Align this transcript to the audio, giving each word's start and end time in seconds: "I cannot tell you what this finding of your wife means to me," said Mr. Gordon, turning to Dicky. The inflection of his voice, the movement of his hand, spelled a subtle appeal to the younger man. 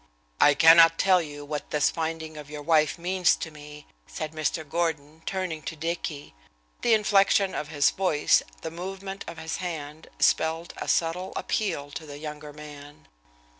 "I 0.39 0.55
cannot 0.55 0.97
tell 0.97 1.21
you 1.21 1.45
what 1.45 1.69
this 1.69 1.91
finding 1.91 2.35
of 2.35 2.49
your 2.49 2.63
wife 2.63 2.97
means 2.97 3.35
to 3.35 3.51
me," 3.51 3.85
said 4.07 4.31
Mr. 4.31 4.67
Gordon, 4.67 5.21
turning 5.27 5.61
to 5.69 5.75
Dicky. 5.75 6.33
The 6.81 6.95
inflection 6.95 7.53
of 7.53 7.67
his 7.67 7.91
voice, 7.91 8.41
the 8.63 8.71
movement 8.71 9.23
of 9.27 9.37
his 9.37 9.57
hand, 9.57 10.07
spelled 10.19 10.73
a 10.77 10.87
subtle 10.87 11.33
appeal 11.35 11.91
to 11.91 12.07
the 12.07 12.17
younger 12.17 12.51
man. 12.51 13.09